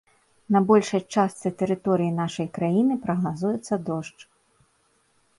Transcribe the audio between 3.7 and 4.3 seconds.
дождж.